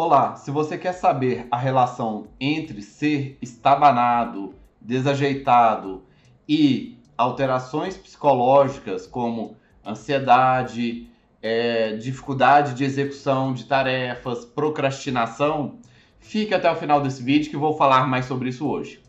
Olá, 0.00 0.36
se 0.36 0.52
você 0.52 0.78
quer 0.78 0.92
saber 0.92 1.48
a 1.50 1.58
relação 1.58 2.28
entre 2.38 2.82
ser 2.82 3.36
estabanado, 3.42 4.54
desajeitado 4.80 6.04
e 6.48 6.96
alterações 7.16 7.96
psicológicas 7.96 9.08
como 9.08 9.56
ansiedade, 9.84 11.08
é, 11.42 11.96
dificuldade 11.96 12.74
de 12.74 12.84
execução 12.84 13.52
de 13.52 13.64
tarefas, 13.64 14.44
procrastinação, 14.44 15.80
fique 16.20 16.54
até 16.54 16.70
o 16.70 16.76
final 16.76 17.00
desse 17.00 17.20
vídeo 17.20 17.50
que 17.50 17.56
vou 17.56 17.76
falar 17.76 18.06
mais 18.06 18.26
sobre 18.26 18.50
isso 18.50 18.68
hoje. 18.68 19.02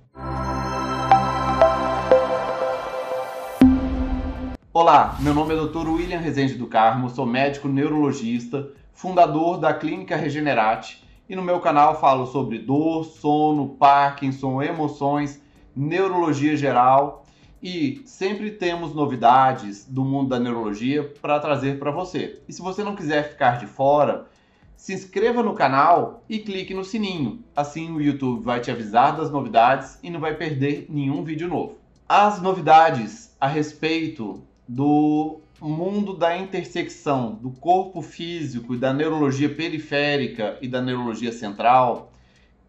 Olá, 4.74 5.16
meu 5.20 5.36
nome 5.36 5.54
é 5.54 5.58
Dr. 5.58 5.88
William 5.88 6.18
Rezende 6.18 6.56
do 6.56 6.66
Carmo, 6.66 7.12
sou 7.12 7.28
médico 7.28 7.68
neurologista, 7.68 8.72
fundador 9.00 9.58
da 9.58 9.74
Clínica 9.74 10.18
Regenerate 10.18 11.02
e 11.30 11.34
no 11.34 11.42
meu 11.42 11.62
canal 11.62 11.98
falo 12.02 12.28
sobre 12.28 12.60
dor, 12.60 13.06
sono, 13.06 13.70
Parkinson, 13.70 14.62
emoções, 14.62 15.42
neurologia 15.74 16.58
geral 16.58 17.26
e 17.64 18.02
sempre 18.06 18.52
temos 18.52 18.94
novidades 18.94 19.86
do 19.86 20.04
mundo 20.04 20.28
da 20.28 20.38
neurologia 20.38 21.02
para 21.22 21.40
trazer 21.40 21.80
para 21.80 21.92
você. 21.92 22.42
E 22.46 22.52
se 22.52 22.62
você 22.62 22.84
não 22.84 22.94
quiser 22.94 23.30
ficar 23.32 23.58
de 23.58 23.68
fora, 23.68 24.28
se 24.76 24.94
inscreva 24.94 25.42
no 25.42 25.54
canal 25.54 26.22
e 26.28 26.38
clique 26.38 26.74
no 26.74 26.84
sininho. 26.84 27.42
Assim 27.56 27.90
o 27.96 28.02
YouTube 28.02 28.44
vai 28.44 28.60
te 28.60 28.70
avisar 28.70 29.16
das 29.16 29.32
novidades 29.32 29.98
e 30.04 30.10
não 30.10 30.20
vai 30.20 30.36
perder 30.36 30.88
nenhum 30.90 31.24
vídeo 31.24 31.48
novo. 31.48 31.78
As 32.08 32.42
novidades 32.42 33.34
a 33.40 33.48
respeito 33.48 34.44
do 34.68 35.40
mundo 35.68 36.16
da 36.16 36.38
intersecção 36.38 37.36
do 37.36 37.52
corpo 37.52 38.02
físico 38.02 38.76
e 38.76 38.78
da 38.78 38.94
neurologia 38.94 39.50
periférica 39.50 40.58
e 40.62 40.68
da 40.68 40.82
neurologia 40.82 41.32
central 41.32 42.12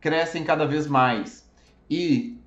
crescem 0.00 0.42
cada 0.42 0.66
vez 0.66 0.86
mais. 0.86 1.48
E 1.88 2.38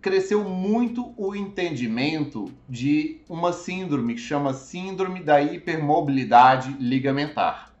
cresceu 0.00 0.44
muito 0.44 1.14
o 1.16 1.34
entendimento 1.34 2.50
de 2.68 3.20
uma 3.28 3.52
síndrome 3.52 4.14
que 4.14 4.20
chama 4.20 4.52
Síndrome 4.52 5.22
da 5.22 5.40
Hipermobilidade 5.40 6.76
Ligamentar. 6.78 7.72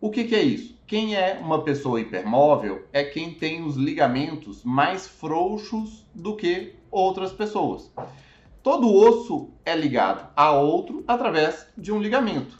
O 0.00 0.10
que, 0.10 0.24
que 0.24 0.34
é 0.34 0.42
isso? 0.42 0.76
Quem 0.86 1.14
é 1.14 1.38
uma 1.40 1.62
pessoa 1.62 2.00
hipermóvel 2.00 2.86
é 2.92 3.04
quem 3.04 3.32
tem 3.32 3.64
os 3.64 3.76
ligamentos 3.76 4.62
mais 4.64 5.06
frouxos 5.06 6.04
do 6.14 6.36
que 6.36 6.74
outras 6.90 7.32
pessoas. 7.32 7.90
Todo 8.62 8.94
osso 8.94 9.50
é 9.64 9.74
ligado 9.74 10.28
a 10.36 10.52
outro 10.52 11.02
através 11.06 11.66
de 11.76 11.90
um 11.90 12.00
ligamento. 12.00 12.58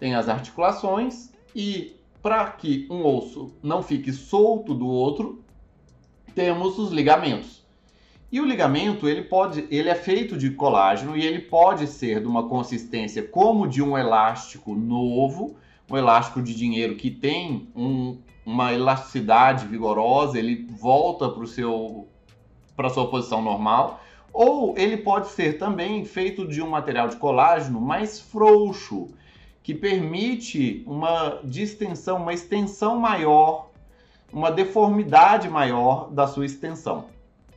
Tem 0.00 0.14
as 0.14 0.28
articulações 0.28 1.30
e 1.54 1.94
para 2.22 2.50
que 2.50 2.86
um 2.90 3.04
osso 3.04 3.52
não 3.62 3.82
fique 3.82 4.12
solto 4.12 4.72
do 4.72 4.86
outro, 4.86 5.42
temos 6.34 6.78
os 6.78 6.90
ligamentos. 6.90 7.62
E 8.30 8.40
o 8.40 8.46
ligamento, 8.46 9.06
ele 9.06 9.22
pode, 9.22 9.66
ele 9.70 9.90
é 9.90 9.94
feito 9.94 10.38
de 10.38 10.50
colágeno 10.52 11.14
e 11.14 11.22
ele 11.22 11.40
pode 11.40 11.86
ser 11.86 12.20
de 12.20 12.26
uma 12.26 12.48
consistência 12.48 13.22
como 13.22 13.68
de 13.68 13.82
um 13.82 13.98
elástico 13.98 14.74
novo, 14.74 15.54
um 15.90 15.98
elástico 15.98 16.40
de 16.40 16.54
dinheiro 16.54 16.96
que 16.96 17.10
tem 17.10 17.68
um, 17.76 18.16
uma 18.46 18.72
elasticidade 18.72 19.66
vigorosa, 19.66 20.38
ele 20.38 20.66
volta 20.70 21.28
para 21.28 21.44
para 22.74 22.88
sua 22.88 23.06
posição 23.10 23.42
normal, 23.42 24.00
ou 24.32 24.74
ele 24.78 24.96
pode 24.96 25.28
ser 25.28 25.58
também 25.58 26.04
feito 26.04 26.46
de 26.46 26.62
um 26.62 26.70
material 26.70 27.08
de 27.08 27.16
colágeno 27.16 27.80
mais 27.80 28.20
frouxo, 28.20 29.08
que 29.62 29.74
permite 29.74 30.82
uma 30.86 31.40
distensão, 31.44 32.16
uma 32.16 32.32
extensão 32.32 32.98
maior, 32.98 33.70
uma 34.32 34.50
deformidade 34.50 35.48
maior 35.48 36.10
da 36.10 36.26
sua 36.26 36.46
extensão. 36.46 37.06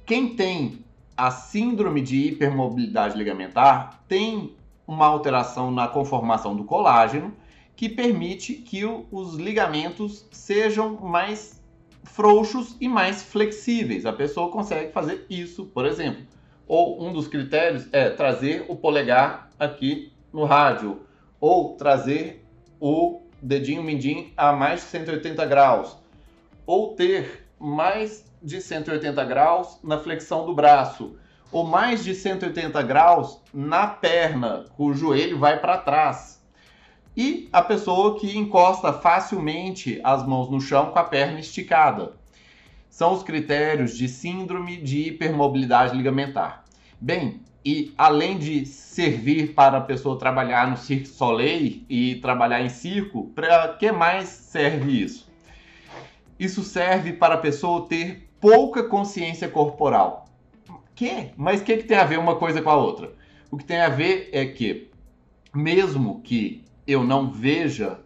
Quem 0.05 0.35
tem 0.35 0.85
a 1.17 1.31
síndrome 1.31 2.01
de 2.01 2.27
hipermobilidade 2.27 3.17
ligamentar 3.17 4.03
tem 4.07 4.53
uma 4.85 5.07
alteração 5.07 5.71
na 5.71 5.87
conformação 5.87 6.55
do 6.55 6.63
colágeno 6.63 7.33
que 7.75 7.89
permite 7.89 8.53
que 8.53 8.85
o, 8.85 9.05
os 9.11 9.35
ligamentos 9.35 10.25
sejam 10.31 10.95
mais 10.95 11.61
frouxos 12.03 12.77
e 12.79 12.87
mais 12.87 13.23
flexíveis. 13.23 14.05
A 14.05 14.13
pessoa 14.13 14.51
consegue 14.51 14.91
fazer 14.91 15.25
isso, 15.29 15.65
por 15.65 15.85
exemplo. 15.85 16.23
Ou 16.67 17.03
um 17.03 17.13
dos 17.13 17.27
critérios 17.27 17.87
é 17.91 18.09
trazer 18.09 18.65
o 18.67 18.75
polegar 18.75 19.49
aqui 19.59 20.11
no 20.33 20.43
rádio, 20.43 21.01
ou 21.39 21.75
trazer 21.75 22.45
o 22.79 23.21
dedinho 23.41 23.83
mindinho 23.83 24.31
a 24.35 24.51
mais 24.51 24.81
de 24.81 24.87
180 24.87 25.45
graus, 25.45 25.97
ou 26.65 26.95
ter 26.95 27.47
mais 27.59 28.25
de 28.41 28.61
180 28.61 29.23
graus 29.25 29.79
na 29.83 29.97
flexão 29.99 30.45
do 30.45 30.53
braço, 30.53 31.15
ou 31.51 31.63
mais 31.63 32.03
de 32.03 32.13
180 32.13 32.81
graus 32.83 33.39
na 33.53 33.87
perna, 33.87 34.65
o 34.77 34.93
joelho 34.93 35.39
vai 35.39 35.59
para 35.59 35.77
trás. 35.77 36.43
E 37.15 37.47
a 37.53 37.61
pessoa 37.61 38.19
que 38.19 38.37
encosta 38.37 38.91
facilmente 38.91 40.01
as 40.03 40.25
mãos 40.25 40.49
no 40.49 40.59
chão 40.59 40.91
com 40.91 40.99
a 40.99 41.03
perna 41.03 41.39
esticada. 41.39 42.13
São 42.95 43.11
os 43.11 43.23
critérios 43.23 43.97
de 43.97 44.07
síndrome 44.07 44.77
de 44.77 45.09
hipermobilidade 45.09 45.97
ligamentar. 45.97 46.63
Bem, 47.01 47.41
e 47.65 47.93
além 47.97 48.37
de 48.37 48.65
servir 48.65 49.53
para 49.53 49.79
a 49.79 49.81
pessoa 49.81 50.17
trabalhar 50.17 50.69
no 50.69 50.77
Cirque 50.77 51.09
Soleil 51.09 51.83
e 51.89 52.15
trabalhar 52.21 52.61
em 52.61 52.69
circo, 52.69 53.25
para 53.35 53.67
que 53.73 53.91
mais 53.91 54.29
serve 54.29 55.03
isso? 55.03 55.29
Isso 56.39 56.63
serve 56.63 57.11
para 57.11 57.35
a 57.35 57.37
pessoa 57.37 57.85
ter 57.85 58.29
pouca 58.39 58.81
consciência 58.83 59.49
corporal. 59.49 60.29
Que? 60.95 61.31
Mas 61.35 61.59
o 61.59 61.65
que, 61.65 61.75
que 61.75 61.83
tem 61.83 61.97
a 61.97 62.05
ver 62.05 62.17
uma 62.17 62.37
coisa 62.37 62.61
com 62.61 62.69
a 62.69 62.77
outra? 62.77 63.11
O 63.51 63.57
que 63.57 63.65
tem 63.65 63.81
a 63.81 63.89
ver 63.89 64.29
é 64.31 64.45
que, 64.45 64.89
mesmo 65.53 66.21
que 66.21 66.63
eu 66.87 67.03
não 67.03 67.29
veja 67.29 67.99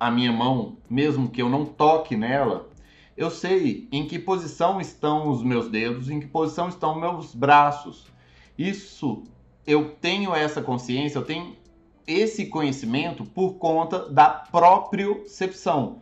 a 0.00 0.10
minha 0.10 0.32
mão, 0.32 0.76
mesmo 0.90 1.28
que 1.30 1.40
eu 1.40 1.48
não 1.48 1.64
toque 1.64 2.16
nela, 2.16 2.73
eu 3.16 3.30
sei 3.30 3.88
em 3.92 4.06
que 4.06 4.18
posição 4.18 4.80
estão 4.80 5.28
os 5.28 5.42
meus 5.42 5.68
dedos, 5.70 6.10
em 6.10 6.20
que 6.20 6.26
posição 6.26 6.68
estão 6.68 6.98
meus 6.98 7.34
braços. 7.34 8.06
Isso 8.58 9.22
eu 9.66 9.90
tenho 10.00 10.34
essa 10.34 10.62
consciência, 10.62 11.18
eu 11.18 11.24
tenho 11.24 11.56
esse 12.06 12.46
conhecimento 12.46 13.24
por 13.24 13.54
conta 13.54 14.08
da 14.10 14.28
propriocepção, 14.28 16.00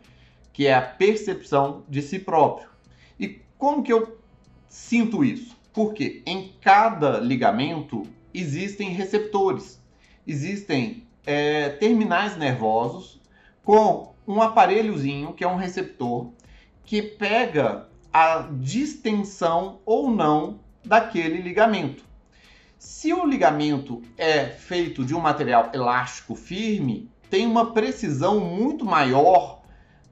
que 0.51 0.67
é 0.67 0.73
a 0.73 0.81
percepção 0.81 1.83
de 1.87 2.01
si 2.01 2.19
próprio. 2.19 2.73
Como 3.63 3.81
que 3.81 3.93
eu 3.93 4.17
sinto 4.67 5.23
isso? 5.23 5.55
Porque 5.71 6.21
em 6.25 6.51
cada 6.59 7.17
ligamento 7.17 8.03
existem 8.33 8.89
receptores, 8.89 9.81
existem 10.27 11.07
é, 11.25 11.69
terminais 11.69 12.35
nervosos 12.35 13.21
com 13.63 14.13
um 14.27 14.41
aparelhozinho 14.41 15.31
que 15.31 15.45
é 15.45 15.47
um 15.47 15.55
receptor 15.55 16.33
que 16.85 17.01
pega 17.01 17.87
a 18.11 18.47
distensão 18.59 19.79
ou 19.85 20.11
não 20.11 20.59
daquele 20.85 21.41
ligamento. 21.41 22.03
Se 22.77 23.13
o 23.13 23.25
ligamento 23.25 24.01
é 24.17 24.45
feito 24.45 25.05
de 25.05 25.15
um 25.15 25.19
material 25.19 25.71
elástico 25.73 26.35
firme, 26.35 27.09
tem 27.29 27.47
uma 27.47 27.71
precisão 27.71 28.39
muito 28.39 28.85
maior 28.85 29.61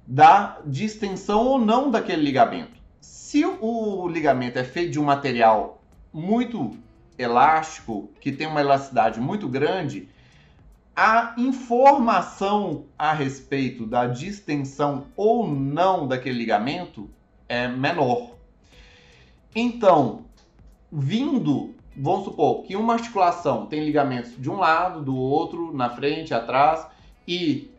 da 0.08 0.60
distensão 0.66 1.46
ou 1.46 1.60
não 1.60 1.92
daquele 1.92 2.22
ligamento. 2.22 2.80
Se 3.00 3.46
o 3.46 4.08
ligamento 4.08 4.58
é 4.58 4.64
feito 4.64 4.92
de 4.92 5.00
um 5.00 5.04
material 5.04 5.82
muito 6.12 6.72
elástico, 7.18 8.10
que 8.20 8.32
tem 8.32 8.48
uma 8.48 8.62
elasticidade 8.62 9.20
muito 9.20 9.48
grande, 9.48 10.10
a 10.96 11.34
informação 11.38 12.86
a 12.98 13.14
respeito 13.14 13.86
da 13.86 14.08
distensão 14.08 15.06
ou 15.16 15.48
não 15.48 16.08
daquele 16.08 16.38
ligamento 16.38 17.10
é 17.48 17.68
menor. 17.68 18.32
Então, 19.56 20.26
vindo, 20.92 21.74
vamos 21.96 22.26
supor 22.26 22.64
que 22.64 22.76
uma 22.76 22.94
articulação 22.94 23.66
tem 23.66 23.86
ligamentos 23.86 24.36
de 24.38 24.50
um 24.50 24.58
lado, 24.58 25.02
do 25.02 25.16
outro, 25.16 25.74
na 25.74 25.90
frente, 25.90 26.34
atrás, 26.34 26.86
e 27.28 27.72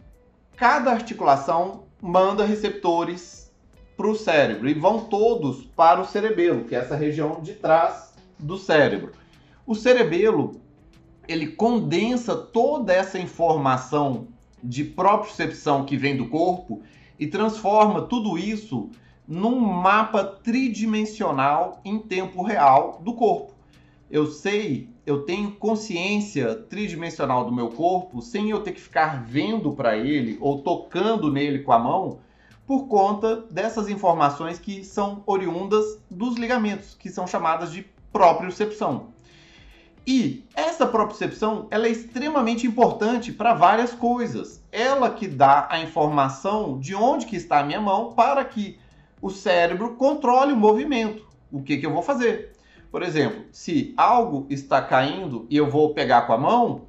cada 0.56 0.90
articulação 0.90 1.84
manda 2.00 2.44
receptores 2.44 3.52
para 3.96 4.08
o 4.08 4.16
cérebro 4.16 4.68
e 4.68 4.74
vão 4.74 5.04
todos 5.04 5.64
para 5.76 6.00
o 6.00 6.06
cerebelo, 6.06 6.64
que 6.64 6.74
é 6.74 6.78
essa 6.78 6.96
região 6.96 7.40
de 7.40 7.52
trás 7.52 8.14
do 8.38 8.56
cérebro. 8.58 9.12
O 9.66 9.74
cerebelo 9.74 10.61
ele 11.28 11.46
condensa 11.48 12.34
toda 12.36 12.92
essa 12.92 13.18
informação 13.18 14.28
de 14.62 14.84
propriocepção 14.84 15.84
que 15.84 15.96
vem 15.96 16.16
do 16.16 16.28
corpo 16.28 16.82
e 17.18 17.26
transforma 17.26 18.02
tudo 18.02 18.38
isso 18.38 18.90
num 19.26 19.58
mapa 19.60 20.24
tridimensional 20.24 21.80
em 21.84 21.98
tempo 21.98 22.42
real 22.42 23.00
do 23.02 23.14
corpo. 23.14 23.52
Eu 24.10 24.26
sei, 24.26 24.90
eu 25.06 25.22
tenho 25.22 25.52
consciência 25.52 26.54
tridimensional 26.54 27.44
do 27.44 27.52
meu 27.52 27.68
corpo 27.70 28.20
sem 28.20 28.50
eu 28.50 28.60
ter 28.60 28.72
que 28.72 28.80
ficar 28.80 29.24
vendo 29.24 29.72
para 29.72 29.96
ele 29.96 30.36
ou 30.40 30.60
tocando 30.60 31.32
nele 31.32 31.60
com 31.60 31.72
a 31.72 31.78
mão 31.78 32.18
por 32.66 32.86
conta 32.88 33.36
dessas 33.50 33.88
informações 33.88 34.58
que 34.58 34.84
são 34.84 35.22
oriundas 35.26 35.98
dos 36.10 36.36
ligamentos, 36.36 36.94
que 36.94 37.10
são 37.10 37.26
chamadas 37.26 37.72
de 37.72 37.86
propriocepção. 38.12 39.11
E 40.06 40.44
essa 40.54 40.86
propriocepção 40.86 41.68
ela 41.70 41.86
é 41.86 41.90
extremamente 41.90 42.66
importante 42.66 43.32
para 43.32 43.54
várias 43.54 43.92
coisas. 43.92 44.62
Ela 44.72 45.10
que 45.10 45.28
dá 45.28 45.68
a 45.70 45.80
informação 45.80 46.78
de 46.78 46.94
onde 46.94 47.26
que 47.26 47.36
está 47.36 47.60
a 47.60 47.64
minha 47.64 47.80
mão 47.80 48.12
para 48.12 48.44
que 48.44 48.78
o 49.20 49.30
cérebro 49.30 49.94
controle 49.94 50.52
o 50.52 50.56
movimento. 50.56 51.26
O 51.50 51.62
que, 51.62 51.76
que 51.76 51.86
eu 51.86 51.92
vou 51.92 52.02
fazer? 52.02 52.52
Por 52.90 53.02
exemplo, 53.02 53.44
se 53.52 53.94
algo 53.96 54.46
está 54.50 54.82
caindo 54.82 55.46
e 55.48 55.56
eu 55.56 55.70
vou 55.70 55.94
pegar 55.94 56.22
com 56.22 56.32
a 56.32 56.38
mão, 56.38 56.82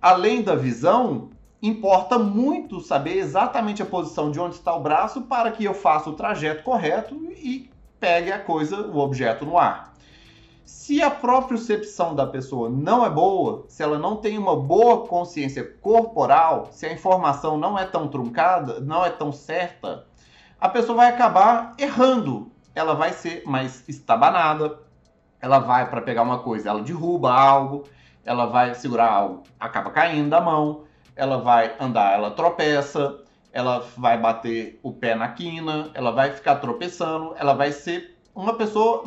além 0.00 0.42
da 0.42 0.56
visão, 0.56 1.28
importa 1.62 2.18
muito 2.18 2.80
saber 2.80 3.18
exatamente 3.18 3.82
a 3.82 3.86
posição 3.86 4.30
de 4.30 4.40
onde 4.40 4.56
está 4.56 4.74
o 4.74 4.80
braço 4.80 5.22
para 5.22 5.50
que 5.52 5.64
eu 5.64 5.74
faça 5.74 6.08
o 6.08 6.14
trajeto 6.14 6.62
correto 6.62 7.14
e 7.32 7.70
pegue 8.00 8.32
a 8.32 8.38
coisa, 8.38 8.86
o 8.88 8.98
objeto 8.98 9.44
no 9.44 9.58
ar. 9.58 9.95
Se 10.66 11.00
a 11.00 11.08
propriocepção 11.08 12.12
da 12.12 12.26
pessoa 12.26 12.68
não 12.68 13.06
é 13.06 13.08
boa, 13.08 13.64
se 13.68 13.84
ela 13.84 14.00
não 14.00 14.16
tem 14.16 14.36
uma 14.36 14.56
boa 14.56 15.06
consciência 15.06 15.62
corporal, 15.80 16.70
se 16.72 16.84
a 16.84 16.92
informação 16.92 17.56
não 17.56 17.78
é 17.78 17.84
tão 17.84 18.08
truncada, 18.08 18.80
não 18.80 19.04
é 19.06 19.10
tão 19.10 19.30
certa, 19.30 20.04
a 20.60 20.68
pessoa 20.68 20.96
vai 20.96 21.08
acabar 21.10 21.72
errando. 21.78 22.50
Ela 22.74 22.94
vai 22.94 23.12
ser 23.12 23.44
mais 23.46 23.88
estabanada, 23.88 24.80
ela 25.40 25.60
vai 25.60 25.88
para 25.88 26.02
pegar 26.02 26.22
uma 26.22 26.40
coisa, 26.40 26.68
ela 26.68 26.82
derruba 26.82 27.32
algo, 27.32 27.84
ela 28.24 28.46
vai 28.46 28.74
segurar 28.74 29.12
algo, 29.12 29.44
acaba 29.60 29.92
caindo 29.92 30.30
da 30.30 30.40
mão, 30.40 30.82
ela 31.14 31.38
vai 31.38 31.76
andar, 31.78 32.14
ela 32.14 32.32
tropeça, 32.32 33.20
ela 33.52 33.86
vai 33.96 34.18
bater 34.18 34.80
o 34.82 34.92
pé 34.92 35.14
na 35.14 35.28
quina, 35.28 35.92
ela 35.94 36.10
vai 36.10 36.32
ficar 36.32 36.56
tropeçando, 36.56 37.36
ela 37.38 37.54
vai 37.54 37.70
ser 37.70 38.18
uma 38.34 38.54
pessoa 38.54 39.04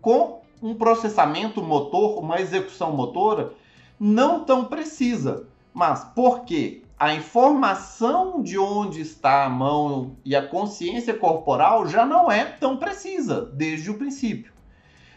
com 0.00 0.47
um 0.62 0.74
processamento 0.74 1.62
motor, 1.62 2.18
uma 2.18 2.40
execução 2.40 2.92
motora 2.92 3.52
não 3.98 4.44
tão 4.44 4.64
precisa. 4.64 5.46
Mas 5.72 6.04
por 6.04 6.44
quê? 6.44 6.82
A 6.98 7.14
informação 7.14 8.42
de 8.42 8.58
onde 8.58 9.00
está 9.00 9.44
a 9.44 9.48
mão 9.48 10.16
e 10.24 10.34
a 10.34 10.46
consciência 10.46 11.14
corporal 11.14 11.86
já 11.86 12.04
não 12.04 12.30
é 12.30 12.44
tão 12.44 12.76
precisa 12.76 13.42
desde 13.54 13.90
o 13.90 13.98
princípio. 13.98 14.52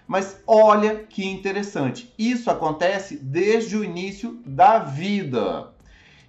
Mas 0.08 0.44
olha 0.46 0.96
que 0.98 1.26
interessante, 1.26 2.14
isso 2.20 2.52
acontece 2.52 3.16
desde 3.16 3.78
o 3.78 3.84
início 3.84 4.40
da 4.46 4.78
vida. 4.78 5.72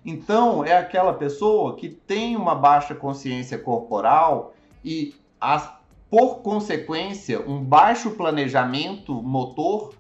Então, 0.05 0.65
é 0.65 0.77
aquela 0.77 1.13
pessoa 1.15 1.77
que 1.77 1.89
tem 1.89 2.35
uma 2.35 2.55
baixa 2.55 2.95
consciência 2.95 3.59
corporal 3.59 4.55
e 4.85 5.15
as 5.41 5.69
por 6.13 6.43
consequência, 6.43 7.41
um 7.41 7.65
baixo 7.65 8.11
planejamento 8.11 9.15
motor 9.15 9.95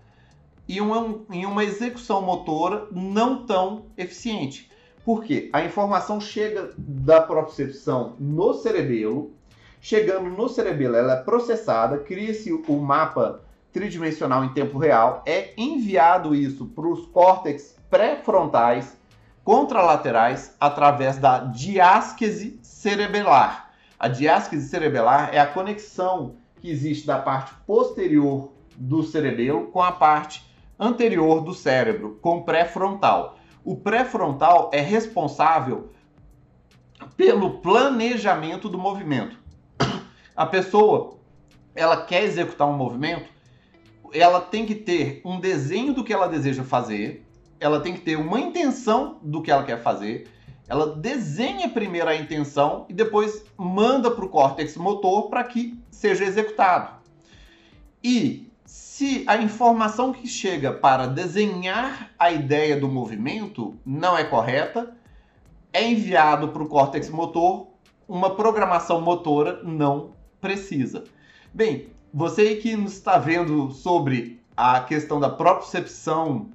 e 0.68 0.78
uma, 0.78 1.20
e 1.30 1.46
uma 1.46 1.64
execução 1.64 2.20
motora 2.20 2.86
não 2.92 3.46
tão 3.46 3.86
eficiente. 3.96 4.70
Por 5.06 5.24
quê? 5.24 5.48
A 5.54 5.64
informação 5.64 6.20
chega 6.20 6.68
da 6.76 7.22
propriocepção 7.22 8.14
no 8.20 8.52
cerebelo, 8.52 9.32
chegando 9.80 10.28
no 10.28 10.50
cerebelo, 10.50 10.96
ela 10.96 11.14
é 11.14 11.22
processada, 11.22 11.96
cria-se 11.96 12.52
o 12.52 12.76
mapa 12.76 13.40
tridimensional 13.72 14.44
em 14.44 14.50
tempo 14.50 14.76
real, 14.76 15.22
é 15.24 15.54
enviado 15.56 16.34
isso 16.34 16.66
para 16.66 16.88
os 16.88 17.06
córtex 17.06 17.74
pré-frontais 17.88 18.98
contralaterais 19.42 20.54
através 20.60 21.16
da 21.16 21.38
diásquese 21.38 22.60
cerebelar. 22.62 23.71
A 24.02 24.08
diásquise 24.08 24.68
cerebelar 24.68 25.32
é 25.32 25.38
a 25.38 25.46
conexão 25.46 26.34
que 26.60 26.68
existe 26.68 27.06
da 27.06 27.20
parte 27.20 27.54
posterior 27.64 28.52
do 28.76 29.04
cerebelo 29.04 29.68
com 29.68 29.80
a 29.80 29.92
parte 29.92 30.44
anterior 30.76 31.40
do 31.40 31.54
cérebro, 31.54 32.18
com 32.20 32.38
o 32.38 32.42
pré-frontal. 32.42 33.38
O 33.64 33.76
pré-frontal 33.76 34.72
é 34.74 34.80
responsável 34.80 35.90
pelo 37.16 37.60
planejamento 37.60 38.68
do 38.68 38.76
movimento. 38.76 39.38
A 40.34 40.46
pessoa, 40.46 41.18
ela 41.72 42.04
quer 42.04 42.24
executar 42.24 42.66
um 42.66 42.76
movimento, 42.76 43.30
ela 44.12 44.40
tem 44.40 44.66
que 44.66 44.74
ter 44.74 45.20
um 45.24 45.38
desenho 45.38 45.94
do 45.94 46.02
que 46.02 46.12
ela 46.12 46.26
deseja 46.26 46.64
fazer, 46.64 47.24
ela 47.60 47.78
tem 47.78 47.94
que 47.94 48.00
ter 48.00 48.16
uma 48.16 48.40
intenção 48.40 49.20
do 49.22 49.40
que 49.40 49.50
ela 49.52 49.62
quer 49.62 49.80
fazer, 49.80 50.28
ela 50.68 50.94
desenha 50.96 51.68
primeiro 51.68 52.08
a 52.08 52.14
intenção 52.14 52.86
e 52.88 52.92
depois 52.92 53.44
manda 53.56 54.10
para 54.10 54.24
o 54.24 54.28
córtex 54.28 54.76
motor 54.76 55.28
para 55.28 55.44
que 55.44 55.78
seja 55.90 56.24
executado. 56.24 56.96
E 58.02 58.50
se 58.64 59.24
a 59.26 59.36
informação 59.36 60.12
que 60.12 60.26
chega 60.26 60.72
para 60.72 61.06
desenhar 61.06 62.10
a 62.18 62.30
ideia 62.30 62.78
do 62.78 62.88
movimento 62.88 63.76
não 63.84 64.16
é 64.16 64.24
correta, 64.24 64.96
é 65.72 65.88
enviado 65.88 66.48
para 66.48 66.62
o 66.62 66.68
córtex 66.68 67.08
motor 67.10 67.68
uma 68.08 68.34
programação 68.34 69.00
motora 69.00 69.62
não 69.62 70.12
precisa. 70.40 71.04
Bem, 71.54 71.88
você 72.12 72.56
que 72.56 72.76
nos 72.76 72.92
está 72.92 73.18
vendo 73.18 73.70
sobre 73.70 74.40
a 74.56 74.80
questão 74.80 75.18
da 75.18 75.30
propriocepção 75.30 76.50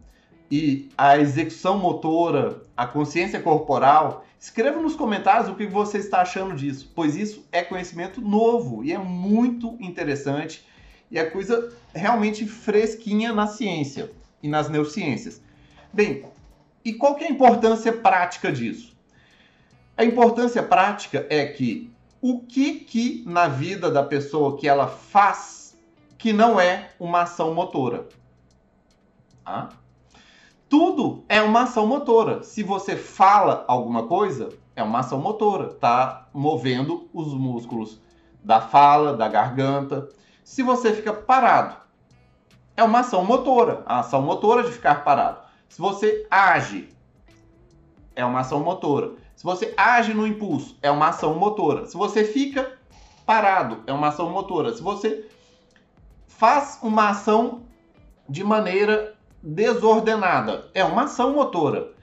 e 0.49 0.89
a 0.97 1.17
execução 1.17 1.77
motora, 1.77 2.61
a 2.75 2.87
consciência 2.87 3.41
corporal, 3.41 4.25
escreva 4.39 4.81
nos 4.81 4.95
comentários 4.95 5.49
o 5.49 5.55
que 5.55 5.65
você 5.65 5.97
está 5.97 6.21
achando 6.21 6.55
disso, 6.55 6.91
pois 6.95 7.15
isso 7.15 7.45
é 7.51 7.63
conhecimento 7.63 8.21
novo 8.21 8.83
e 8.83 8.93
é 8.93 8.97
muito 8.97 9.75
interessante 9.79 10.65
e 11.09 11.17
é 11.17 11.25
coisa 11.25 11.73
realmente 11.93 12.45
fresquinha 12.45 13.33
na 13.33 13.47
ciência 13.47 14.11
e 14.41 14.47
nas 14.47 14.69
neurociências. 14.69 15.41
Bem, 15.91 16.25
e 16.83 16.93
qual 16.93 17.15
que 17.15 17.23
é 17.23 17.27
a 17.27 17.31
importância 17.31 17.91
prática 17.91 18.51
disso? 18.51 18.95
A 19.97 20.05
importância 20.05 20.61
prática 20.61 21.25
é 21.29 21.45
que 21.45 21.91
o 22.21 22.39
que 22.39 22.75
que 22.75 23.23
na 23.25 23.47
vida 23.47 23.89
da 23.89 24.03
pessoa 24.03 24.57
que 24.57 24.67
ela 24.67 24.87
faz 24.87 25.77
que 26.17 26.31
não 26.31 26.59
é 26.59 26.89
uma 26.99 27.23
ação 27.23 27.53
motora? 27.53 28.07
Ah? 29.45 29.69
Tudo 30.69 31.23
é 31.29 31.41
uma 31.41 31.63
ação 31.63 31.87
motora. 31.87 32.43
Se 32.43 32.61
você 32.61 32.97
fala 32.97 33.63
alguma 33.67 34.05
coisa, 34.07 34.49
é 34.75 34.83
uma 34.83 34.99
ação 34.99 35.19
motora. 35.19 35.67
Está 35.67 36.27
movendo 36.33 37.09
os 37.13 37.33
músculos 37.33 38.01
da 38.43 38.59
fala, 38.59 39.15
da 39.15 39.29
garganta. 39.29 40.09
Se 40.43 40.61
você 40.61 40.93
fica 40.93 41.13
parado, 41.13 41.77
é 42.75 42.83
uma 42.83 42.99
ação 42.99 43.23
motora. 43.23 43.83
A 43.85 43.99
ação 43.99 44.21
motora 44.21 44.63
de 44.63 44.71
ficar 44.71 45.03
parado. 45.03 45.41
Se 45.69 45.79
você 45.79 46.27
age, 46.29 46.89
é 48.15 48.25
uma 48.25 48.41
ação 48.41 48.59
motora. 48.59 49.13
Se 49.35 49.43
você 49.43 49.73
age 49.77 50.13
no 50.13 50.27
impulso, 50.27 50.77
é 50.81 50.91
uma 50.91 51.09
ação 51.09 51.35
motora. 51.35 51.85
Se 51.85 51.95
você 51.95 52.25
fica 52.25 52.77
parado, 53.25 53.83
é 53.87 53.93
uma 53.93 54.07
ação 54.07 54.29
motora. 54.29 54.73
Se 54.73 54.81
você 54.81 55.29
faz 56.27 56.79
uma 56.81 57.09
ação 57.09 57.63
de 58.27 58.43
maneira 58.43 59.16
desordenada. 59.47 60.69
É 60.73 60.83
uma 60.83 61.03
ação 61.03 61.33
motora. 61.33 61.93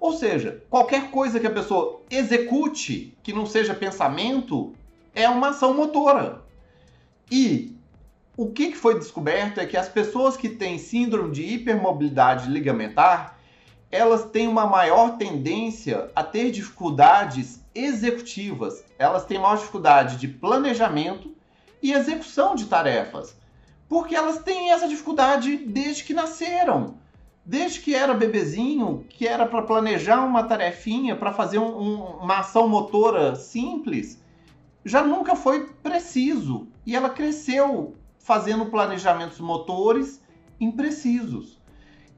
Ou 0.00 0.12
seja, 0.12 0.62
qualquer 0.70 1.10
coisa 1.10 1.38
que 1.38 1.46
a 1.46 1.50
pessoa 1.50 2.00
execute 2.10 3.16
que 3.22 3.32
não 3.32 3.44
seja 3.44 3.74
pensamento 3.74 4.74
é 5.14 5.28
uma 5.28 5.50
ação 5.50 5.74
motora. 5.74 6.42
E 7.30 7.76
o 8.36 8.50
que 8.50 8.74
foi 8.74 8.98
descoberto 8.98 9.58
é 9.58 9.66
que 9.66 9.76
as 9.76 9.88
pessoas 9.88 10.36
que 10.36 10.48
têm 10.48 10.78
síndrome 10.78 11.30
de 11.30 11.42
hipermobilidade 11.42 12.50
ligamentar, 12.50 13.38
elas 13.90 14.24
têm 14.24 14.48
uma 14.48 14.66
maior 14.66 15.16
tendência 15.18 16.10
a 16.16 16.24
ter 16.24 16.50
dificuldades 16.50 17.62
executivas. 17.74 18.82
Elas 18.98 19.24
têm 19.24 19.38
maior 19.38 19.56
dificuldade 19.56 20.16
de 20.16 20.26
planejamento 20.26 21.34
e 21.82 21.92
execução 21.92 22.54
de 22.54 22.64
tarefas 22.64 23.36
porque 23.88 24.14
elas 24.14 24.38
têm 24.42 24.70
essa 24.70 24.88
dificuldade 24.88 25.56
desde 25.56 26.04
que 26.04 26.14
nasceram. 26.14 26.96
Desde 27.44 27.80
que 27.80 27.94
era 27.94 28.14
bebezinho, 28.14 29.04
que 29.08 29.26
era 29.28 29.44
para 29.44 29.62
planejar 29.62 30.24
uma 30.24 30.44
tarefinha, 30.44 31.14
para 31.14 31.32
fazer 31.32 31.58
um, 31.58 31.78
um, 31.78 32.04
uma 32.16 32.38
ação 32.38 32.66
motora 32.66 33.36
simples, 33.36 34.22
já 34.84 35.02
nunca 35.02 35.36
foi 35.36 35.66
preciso. 35.82 36.66
E 36.86 36.96
ela 36.96 37.10
cresceu 37.10 37.94
fazendo 38.18 38.66
planejamentos 38.66 39.40
motores 39.40 40.22
imprecisos. 40.58 41.60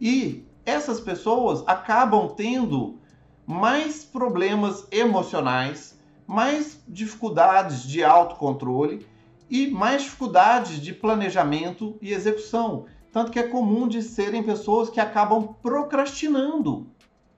E 0.00 0.44
essas 0.64 1.00
pessoas 1.00 1.64
acabam 1.66 2.28
tendo 2.28 2.98
mais 3.44 4.04
problemas 4.04 4.86
emocionais, 4.90 5.98
mais 6.26 6.80
dificuldades 6.86 7.82
de 7.82 8.02
autocontrole 8.04 9.06
e 9.50 9.68
mais 9.68 10.02
dificuldades 10.02 10.80
de 10.80 10.92
planejamento 10.92 11.96
e 12.00 12.12
execução. 12.12 12.86
Tanto 13.12 13.30
que 13.30 13.38
é 13.38 13.44
comum 13.44 13.88
de 13.88 14.02
serem 14.02 14.42
pessoas 14.42 14.90
que 14.90 15.00
acabam 15.00 15.54
procrastinando 15.62 16.86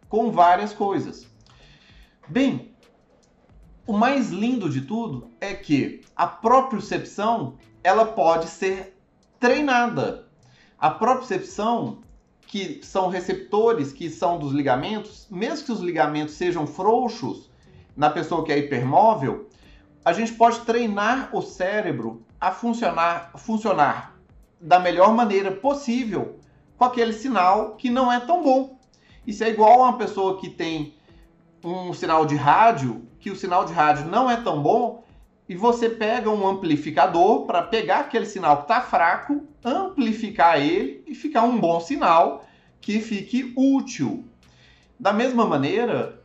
com 0.08 0.30
várias 0.30 0.72
coisas. 0.72 1.26
Bem, 2.28 2.74
O 3.88 3.94
mais 3.94 4.28
lindo 4.28 4.68
de 4.68 4.82
tudo 4.82 5.30
é 5.40 5.54
que 5.54 6.02
a 6.14 6.26
propriocepção 6.26 7.56
ela 7.82 8.04
pode 8.04 8.46
ser 8.46 8.94
treinada. 9.40 10.28
A 10.78 10.90
propriocepção, 10.90 12.02
que 12.46 12.80
são 12.82 13.08
receptores 13.08 13.90
que 13.90 14.10
são 14.10 14.38
dos 14.38 14.52
ligamentos, 14.52 15.26
mesmo 15.30 15.64
que 15.64 15.72
os 15.72 15.80
ligamentos 15.80 16.34
sejam 16.34 16.66
frouxos 16.66 17.50
na 17.96 18.10
pessoa 18.10 18.44
que 18.44 18.52
é 18.52 18.58
hipermóvel, 18.58 19.47
a 20.04 20.12
gente 20.12 20.32
pode 20.32 20.60
treinar 20.60 21.30
o 21.32 21.42
cérebro 21.42 22.24
a 22.40 22.50
funcionar, 22.52 23.32
funcionar 23.36 24.16
da 24.60 24.78
melhor 24.78 25.12
maneira 25.14 25.52
possível 25.52 26.38
com 26.76 26.84
aquele 26.84 27.12
sinal 27.12 27.74
que 27.76 27.90
não 27.90 28.10
é 28.10 28.20
tão 28.20 28.42
bom. 28.42 28.78
Isso 29.26 29.44
é 29.44 29.50
igual 29.50 29.82
a 29.82 29.88
uma 29.88 29.98
pessoa 29.98 30.40
que 30.40 30.48
tem 30.48 30.94
um 31.62 31.92
sinal 31.92 32.24
de 32.24 32.36
rádio, 32.36 33.06
que 33.20 33.30
o 33.30 33.36
sinal 33.36 33.64
de 33.64 33.72
rádio 33.72 34.06
não 34.06 34.30
é 34.30 34.36
tão 34.36 34.62
bom, 34.62 35.04
e 35.48 35.54
você 35.54 35.88
pega 35.88 36.30
um 36.30 36.46
amplificador 36.46 37.46
para 37.46 37.62
pegar 37.62 38.00
aquele 38.00 38.26
sinal 38.26 38.58
que 38.58 38.62
está 38.62 38.80
fraco, 38.80 39.46
amplificar 39.64 40.60
ele 40.60 41.02
e 41.06 41.14
ficar 41.14 41.42
um 41.42 41.58
bom 41.58 41.80
sinal 41.80 42.44
que 42.80 43.00
fique 43.00 43.52
útil. 43.56 44.24
Da 45.00 45.12
mesma 45.12 45.46
maneira, 45.46 46.22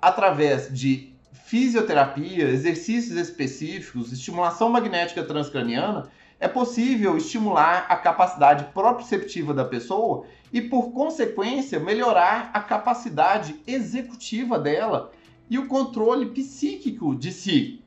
através 0.00 0.72
de 0.72 1.09
fisioterapia, 1.50 2.48
exercícios 2.48 3.16
específicos, 3.16 4.12
estimulação 4.12 4.68
magnética 4.68 5.24
transcraniana, 5.24 6.08
é 6.38 6.46
possível 6.46 7.16
estimular 7.16 7.86
a 7.88 7.96
capacidade 7.96 8.72
proprioceptiva 8.72 9.52
da 9.52 9.64
pessoa 9.64 10.26
e, 10.52 10.60
por 10.60 10.92
consequência, 10.92 11.80
melhorar 11.80 12.52
a 12.54 12.60
capacidade 12.60 13.60
executiva 13.66 14.60
dela 14.60 15.10
e 15.50 15.58
o 15.58 15.66
controle 15.66 16.26
psíquico 16.26 17.16
de 17.16 17.32
si. 17.32 17.82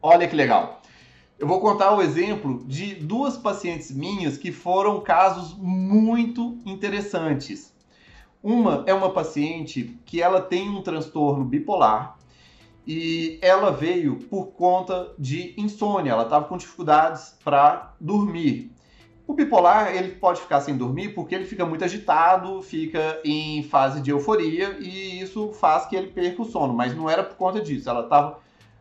Olha 0.00 0.28
que 0.28 0.36
legal. 0.36 0.80
Eu 1.40 1.48
vou 1.48 1.60
contar 1.60 1.92
o 1.92 2.00
exemplo 2.00 2.62
de 2.68 2.94
duas 2.94 3.36
pacientes 3.36 3.90
minhas 3.90 4.38
que 4.38 4.52
foram 4.52 5.00
casos 5.00 5.56
muito 5.58 6.56
interessantes. 6.64 7.74
Uma 8.40 8.84
é 8.86 8.94
uma 8.94 9.12
paciente 9.12 9.98
que 10.06 10.22
ela 10.22 10.40
tem 10.40 10.68
um 10.68 10.82
transtorno 10.82 11.44
bipolar 11.44 12.15
e 12.86 13.38
ela 13.42 13.72
veio 13.72 14.16
por 14.16 14.52
conta 14.52 15.12
de 15.18 15.54
insônia. 15.58 16.12
Ela 16.12 16.22
estava 16.22 16.44
com 16.44 16.56
dificuldades 16.56 17.34
para 17.42 17.94
dormir. 18.00 18.72
O 19.26 19.34
bipolar 19.34 19.92
ele 19.92 20.12
pode 20.12 20.40
ficar 20.40 20.60
sem 20.60 20.76
dormir 20.76 21.08
porque 21.08 21.34
ele 21.34 21.44
fica 21.44 21.66
muito 21.66 21.84
agitado, 21.84 22.62
fica 22.62 23.20
em 23.24 23.64
fase 23.64 24.00
de 24.00 24.10
euforia 24.10 24.76
e 24.78 25.20
isso 25.20 25.52
faz 25.54 25.86
que 25.86 25.96
ele 25.96 26.08
perca 26.08 26.42
o 26.42 26.44
sono. 26.44 26.72
Mas 26.72 26.94
não 26.94 27.10
era 27.10 27.24
por 27.24 27.36
conta 27.36 27.60
disso. 27.60 27.90
Ela 27.90 28.02
estava 28.02 28.38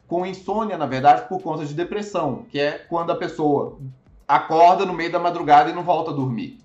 com 0.07 0.23
insônia, 0.23 0.77
na 0.77 0.85
verdade, 0.85 1.27
por 1.27 1.41
conta 1.41 1.65
de 1.65 1.73
depressão, 1.73 2.45
que 2.51 2.59
é 2.59 2.73
quando 2.73 3.11
a 3.11 3.15
pessoa 3.15 3.79
acorda 4.27 4.85
no 4.85 4.93
meio 4.93 5.11
da 5.11 5.17
madrugada 5.17 5.71
e 5.71 5.73
não 5.73 5.83
volta 5.83 6.11
a 6.11 6.13
dormir. 6.13 6.59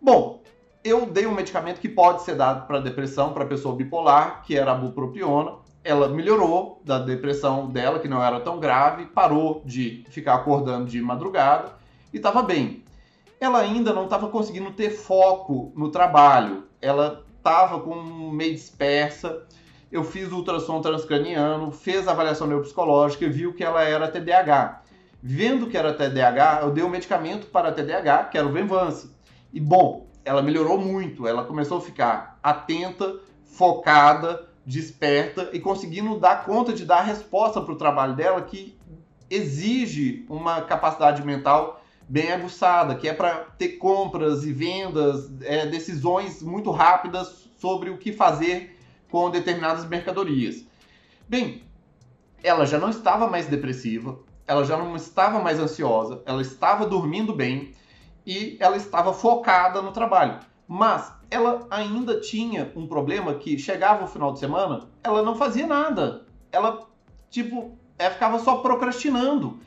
Bom, 0.00 0.40
eu 0.82 1.04
dei 1.04 1.26
um 1.26 1.34
medicamento 1.34 1.80
que 1.80 1.88
pode 1.88 2.22
ser 2.22 2.34
dado 2.34 2.66
para 2.66 2.80
depressão, 2.80 3.34
para 3.34 3.44
pessoa 3.44 3.76
bipolar, 3.76 4.42
que 4.42 4.56
era 4.56 4.72
a 4.72 4.74
bupropiona 4.74 5.61
ela 5.84 6.08
melhorou 6.08 6.80
da 6.84 6.98
depressão 6.98 7.68
dela, 7.68 7.98
que 7.98 8.08
não 8.08 8.22
era 8.22 8.40
tão 8.40 8.60
grave, 8.60 9.06
parou 9.06 9.62
de 9.64 10.04
ficar 10.08 10.34
acordando 10.34 10.86
de 10.86 11.00
madrugada 11.00 11.72
e 12.12 12.16
estava 12.16 12.42
bem. 12.42 12.84
Ela 13.40 13.58
ainda 13.58 13.92
não 13.92 14.04
estava 14.04 14.28
conseguindo 14.28 14.70
ter 14.72 14.90
foco 14.90 15.72
no 15.74 15.90
trabalho, 15.90 16.64
ela 16.80 17.24
estava 17.36 17.80
com 17.80 17.96
meio 18.30 18.54
dispersa. 18.54 19.42
Eu 19.90 20.04
fiz 20.04 20.30
ultrassom 20.30 20.80
transcraniano, 20.80 21.72
fez 21.72 22.06
avaliação 22.06 22.46
neuropsicológica 22.46 23.24
e 23.24 23.28
viu 23.28 23.52
que 23.52 23.64
ela 23.64 23.82
era 23.82 24.08
TDAH. 24.08 24.82
Vendo 25.20 25.66
que 25.66 25.76
era 25.76 25.92
TDAH, 25.92 26.60
eu 26.62 26.70
dei 26.70 26.82
um 26.82 26.88
medicamento 26.88 27.46
para 27.48 27.72
TDAH, 27.72 28.24
que 28.24 28.38
era 28.38 28.46
o 28.46 28.52
Venvance. 28.52 29.10
E 29.52 29.60
bom, 29.60 30.06
ela 30.24 30.40
melhorou 30.40 30.78
muito, 30.78 31.26
ela 31.26 31.44
começou 31.44 31.78
a 31.78 31.80
ficar 31.80 32.38
atenta, 32.42 33.16
focada, 33.44 34.48
desperta 34.64 35.50
e 35.52 35.60
conseguindo 35.60 36.18
dar 36.18 36.44
conta 36.44 36.72
de 36.72 36.84
dar 36.84 37.02
resposta 37.02 37.60
para 37.60 37.72
o 37.72 37.76
trabalho 37.76 38.14
dela 38.14 38.42
que 38.42 38.78
exige 39.28 40.24
uma 40.28 40.60
capacidade 40.62 41.24
mental 41.24 41.82
bem 42.08 42.30
aguçada, 42.30 42.94
que 42.94 43.08
é 43.08 43.14
para 43.14 43.46
ter 43.58 43.78
compras 43.78 44.44
e 44.44 44.52
vendas, 44.52 45.30
é, 45.42 45.66
decisões 45.66 46.42
muito 46.42 46.70
rápidas 46.70 47.48
sobre 47.58 47.90
o 47.90 47.96
que 47.96 48.12
fazer 48.12 48.78
com 49.10 49.30
determinadas 49.30 49.86
mercadorias. 49.86 50.64
Bem, 51.28 51.62
ela 52.42 52.66
já 52.66 52.78
não 52.78 52.90
estava 52.90 53.28
mais 53.28 53.46
depressiva, 53.46 54.18
ela 54.46 54.64
já 54.64 54.76
não 54.76 54.94
estava 54.96 55.38
mais 55.38 55.58
ansiosa, 55.58 56.22
ela 56.26 56.42
estava 56.42 56.86
dormindo 56.86 57.34
bem 57.34 57.72
e 58.26 58.56
ela 58.60 58.76
estava 58.76 59.12
focada 59.12 59.80
no 59.80 59.92
trabalho. 59.92 60.40
Mas 60.74 61.12
ela 61.30 61.66
ainda 61.70 62.18
tinha 62.18 62.72
um 62.74 62.86
problema 62.86 63.34
que 63.34 63.58
chegava 63.58 64.04
o 64.04 64.08
final 64.08 64.32
de 64.32 64.38
semana, 64.38 64.88
ela 65.04 65.22
não 65.22 65.34
fazia 65.34 65.66
nada. 65.66 66.24
Ela, 66.50 66.88
tipo, 67.28 67.76
ela 67.98 68.10
ficava 68.10 68.38
só 68.38 68.56
procrastinando. 68.56 69.58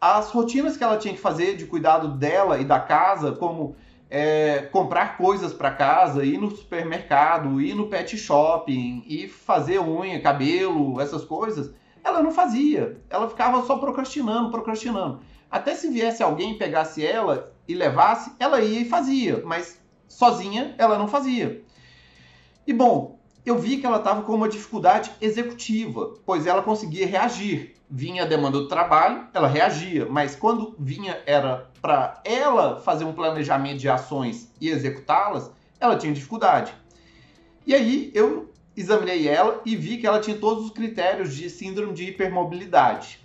As 0.00 0.30
rotinas 0.30 0.76
que 0.76 0.84
ela 0.84 0.98
tinha 0.98 1.12
que 1.12 1.20
fazer 1.20 1.56
de 1.56 1.66
cuidado 1.66 2.06
dela 2.16 2.60
e 2.60 2.64
da 2.64 2.78
casa, 2.78 3.32
como 3.32 3.74
é, 4.08 4.68
comprar 4.70 5.16
coisas 5.16 5.52
para 5.52 5.72
casa, 5.72 6.24
ir 6.24 6.38
no 6.38 6.48
supermercado, 6.52 7.60
ir 7.60 7.74
no 7.74 7.88
pet 7.88 8.16
shopping, 8.16 9.02
e 9.04 9.26
fazer 9.26 9.80
unha, 9.80 10.20
cabelo, 10.20 11.00
essas 11.00 11.24
coisas, 11.24 11.74
ela 12.04 12.22
não 12.22 12.30
fazia. 12.30 13.00
Ela 13.10 13.28
ficava 13.28 13.64
só 13.64 13.78
procrastinando, 13.78 14.52
procrastinando. 14.52 15.18
Até 15.50 15.74
se 15.74 15.90
viesse 15.90 16.22
alguém, 16.22 16.56
pegasse 16.56 17.04
ela 17.04 17.52
e 17.66 17.74
levasse, 17.74 18.32
ela 18.38 18.60
ia 18.60 18.82
e 18.82 18.88
fazia, 18.88 19.42
mas 19.44 19.84
sozinha 20.08 20.74
ela 20.78 20.98
não 20.98 21.08
fazia. 21.08 21.62
E 22.66 22.72
bom, 22.72 23.18
eu 23.44 23.56
vi 23.56 23.76
que 23.76 23.86
ela 23.86 23.98
estava 23.98 24.22
com 24.22 24.34
uma 24.34 24.48
dificuldade 24.48 25.12
executiva, 25.20 26.14
pois 26.26 26.46
ela 26.46 26.62
conseguia 26.62 27.06
reagir. 27.06 27.76
Vinha 27.88 28.24
a 28.24 28.26
demanda 28.26 28.58
do 28.58 28.66
trabalho, 28.66 29.28
ela 29.32 29.46
reagia, 29.46 30.06
mas 30.10 30.34
quando 30.34 30.74
vinha 30.76 31.22
era 31.24 31.70
para 31.80 32.20
ela 32.24 32.80
fazer 32.80 33.04
um 33.04 33.12
planejamento 33.12 33.78
de 33.78 33.88
ações 33.88 34.50
e 34.60 34.68
executá-las, 34.68 35.52
ela 35.78 35.96
tinha 35.96 36.12
dificuldade. 36.12 36.74
E 37.64 37.72
aí 37.72 38.10
eu 38.12 38.50
examinei 38.76 39.28
ela 39.28 39.62
e 39.64 39.76
vi 39.76 39.98
que 39.98 40.06
ela 40.06 40.20
tinha 40.20 40.36
todos 40.36 40.64
os 40.64 40.70
critérios 40.70 41.34
de 41.34 41.48
síndrome 41.48 41.92
de 41.92 42.04
hipermobilidade. 42.04 43.20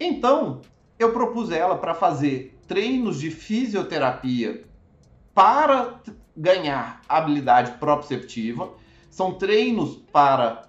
Então, 0.00 0.60
eu 0.98 1.12
propus 1.12 1.50
ela 1.50 1.78
para 1.78 1.94
fazer 1.94 2.58
treinos 2.66 3.20
de 3.20 3.30
fisioterapia 3.30 4.64
para 5.34 6.00
ganhar 6.36 7.00
habilidade 7.08 7.72
proprioceptiva, 7.72 8.72
são 9.10 9.34
treinos 9.34 9.96
para 10.12 10.68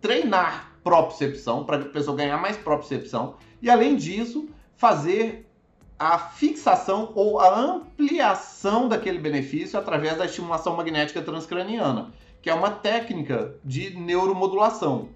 treinar 0.00 0.72
propriocepção, 0.84 1.64
para 1.64 1.76
a 1.76 1.84
pessoa 1.86 2.16
ganhar 2.16 2.38
mais 2.38 2.56
propriocepção, 2.56 3.36
e 3.60 3.70
além 3.70 3.96
disso, 3.96 4.48
fazer 4.76 5.48
a 5.98 6.18
fixação 6.18 7.12
ou 7.14 7.38
a 7.38 7.56
ampliação 7.56 8.88
daquele 8.88 9.18
benefício 9.18 9.78
através 9.78 10.18
da 10.18 10.24
estimulação 10.24 10.76
magnética 10.76 11.22
transcraniana, 11.22 12.12
que 12.40 12.50
é 12.50 12.54
uma 12.54 12.70
técnica 12.70 13.54
de 13.64 13.96
neuromodulação. 13.96 15.10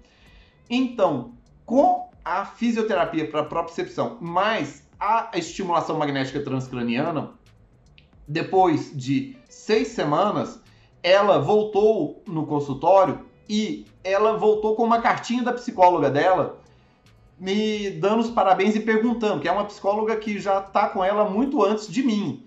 Então, 0.69 1.33
com 1.65 2.09
a 2.23 2.45
fisioterapia 2.45 3.29
para 3.29 3.43
propriocepção 3.43 4.17
mais 4.21 4.87
a 4.99 5.29
estimulação 5.35 5.97
magnética 5.97 6.39
transcraniana, 6.39 7.33
depois 8.27 8.91
de 8.95 9.37
seis 9.47 9.89
semanas, 9.89 10.59
ela 11.01 11.39
voltou 11.39 12.21
no 12.27 12.45
consultório 12.45 13.25
e 13.47 13.85
ela 14.03 14.37
voltou 14.37 14.75
com 14.75 14.83
uma 14.83 15.01
cartinha 15.01 15.43
da 15.43 15.53
psicóloga 15.53 16.09
dela 16.09 16.59
me 17.39 17.91
dando 17.91 18.21
os 18.21 18.29
parabéns 18.31 18.75
e 18.75 18.79
perguntando, 18.79 19.39
que 19.39 19.47
é 19.47 19.51
uma 19.51 19.65
psicóloga 19.65 20.15
que 20.15 20.39
já 20.39 20.59
está 20.59 20.89
com 20.89 21.03
ela 21.03 21.29
muito 21.29 21.63
antes 21.63 21.87
de 21.87 22.01
mim, 22.01 22.43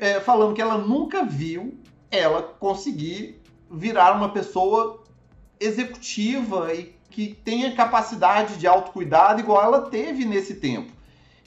é, 0.00 0.20
falando 0.20 0.54
que 0.54 0.62
ela 0.62 0.78
nunca 0.78 1.22
viu 1.22 1.78
ela 2.10 2.42
conseguir 2.42 3.42
virar 3.70 4.12
uma 4.12 4.30
pessoa 4.30 5.02
executiva 5.60 6.72
e 6.72 6.96
que 7.10 7.34
tenha 7.34 7.74
capacidade 7.74 8.56
de 8.56 8.66
autocuidado 8.66 9.40
igual 9.40 9.62
ela 9.62 9.82
teve 9.82 10.24
nesse 10.24 10.56
tempo. 10.56 10.92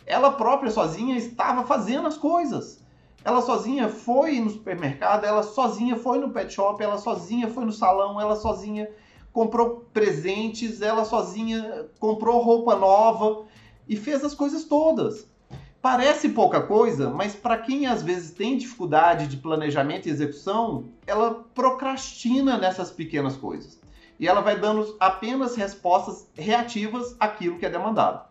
Ela 0.06 0.32
própria 0.32 0.72
sozinha 0.72 1.18
estava 1.18 1.66
fazendo 1.66 2.08
as 2.08 2.18
coisas. 2.18 2.84
Ela 3.24 3.42
sozinha 3.42 3.90
foi 3.90 4.40
no 4.40 4.50
supermercado, 4.50 5.26
ela 5.26 5.44
sozinha 5.44 5.96
foi 5.98 6.20
no 6.20 6.30
pet 6.30 6.54
shop, 6.54 6.82
ela 6.82 6.98
sozinha 6.98 7.48
foi 7.50 7.66
no 7.66 7.72
salão, 7.72 8.20
ela 8.20 8.36
sozinha 8.36 8.90
comprou 9.34 9.86
presentes, 9.94 10.82
ela 10.82 11.04
sozinha 11.06 11.88
comprou 12.00 12.42
roupa 12.42 12.76
nova 12.76 13.46
e 13.88 13.96
fez 13.96 14.24
as 14.24 14.34
coisas 14.34 14.64
todas. 14.64 15.28
Parece 15.82 16.30
pouca 16.30 16.62
coisa, 16.62 17.10
mas 17.10 17.36
para 17.36 17.58
quem 17.58 17.88
às 17.88 18.04
vezes 18.04 18.32
tem 18.32 18.58
dificuldade 18.58 19.28
de 19.28 19.38
planejamento 19.38 20.08
e 20.08 20.12
execução, 20.12 20.86
ela 21.08 21.46
procrastina 21.54 22.58
nessas 22.58 22.92
pequenas 22.92 23.38
coisas. 23.38 23.80
e 24.20 24.28
ela 24.28 24.42
vai 24.42 24.60
dando 24.60 24.98
apenas 25.00 25.56
respostas 25.56 26.28
reativas 26.36 27.16
àquilo 27.20 27.58
que 27.58 27.66
é 27.66 27.70
demandado. 27.70 28.28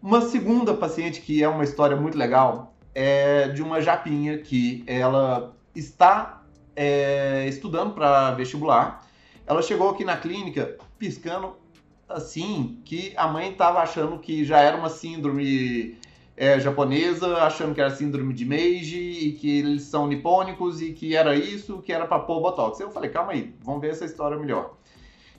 Uma 0.00 0.20
segunda 0.20 0.72
paciente 0.72 1.20
que 1.20 1.42
é 1.42 1.48
uma 1.48 1.64
história 1.64 1.96
muito 1.96 2.16
legal 2.16 2.72
é 3.00 3.46
de 3.46 3.62
uma 3.62 3.80
japinha 3.80 4.38
que 4.38 4.82
ela 4.84 5.54
está 5.72 6.42
é, 6.74 7.46
estudando 7.46 7.94
para 7.94 8.32
vestibular. 8.32 9.06
Ela 9.46 9.62
chegou 9.62 9.90
aqui 9.90 10.04
na 10.04 10.16
clínica 10.16 10.76
piscando 10.98 11.54
assim 12.08 12.80
que 12.84 13.12
a 13.16 13.28
mãe 13.28 13.52
estava 13.52 13.78
achando 13.78 14.18
que 14.18 14.44
já 14.44 14.58
era 14.58 14.76
uma 14.76 14.88
síndrome 14.88 15.96
é, 16.36 16.58
japonesa, 16.58 17.36
achando 17.36 17.72
que 17.72 17.80
era 17.80 17.94
síndrome 17.94 18.34
de 18.34 18.44
Meiji 18.44 19.28
e 19.28 19.32
que 19.34 19.60
eles 19.60 19.82
são 19.84 20.08
nipônicos 20.08 20.82
e 20.82 20.92
que 20.92 21.14
era 21.14 21.36
isso, 21.36 21.80
que 21.80 21.92
era 21.92 22.04
para 22.04 22.18
pôr 22.18 22.40
botox. 22.40 22.80
Eu 22.80 22.90
falei, 22.90 23.10
calma 23.10 23.30
aí, 23.30 23.54
vamos 23.62 23.80
ver 23.80 23.92
essa 23.92 24.06
história 24.06 24.36
melhor. 24.36 24.74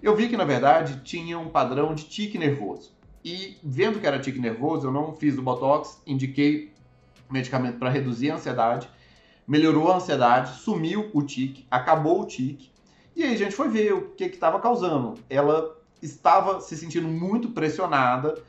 Eu 0.01 0.15
vi 0.15 0.29
que 0.29 0.37
na 0.37 0.45
verdade 0.45 1.01
tinha 1.03 1.37
um 1.37 1.49
padrão 1.49 1.93
de 1.93 2.05
tique 2.05 2.37
nervoso. 2.37 2.97
E 3.21 3.57
vendo 3.61 3.99
que 3.99 4.07
era 4.07 4.17
tique 4.17 4.39
nervoso, 4.39 4.87
eu 4.87 4.93
não 4.93 5.13
fiz 5.13 5.37
o 5.37 5.41
botox, 5.41 6.01
indiquei 6.07 6.68
medicamento 7.29 7.77
para 7.77 7.89
reduzir 7.89 8.31
a 8.31 8.36
ansiedade, 8.36 8.89
melhorou 9.48 9.91
a 9.91 9.98
ansiedade, 9.98 10.59
sumiu 10.59 11.09
o 11.13 11.21
tique, 11.21 11.65
acabou 11.69 12.21
o 12.21 12.25
tique. 12.25 12.71
E 13.15 13.24
aí 13.24 13.33
a 13.33 13.38
gente 13.38 13.55
foi 13.55 13.69
ver 13.69 13.93
o 13.93 14.09
que 14.12 14.25
estava 14.25 14.59
causando. 14.59 15.15
Ela 15.29 15.75
estava 16.01 16.62
se 16.62 16.77
sentindo 16.77 17.07
muito 17.07 17.50
pressionada 17.50 18.41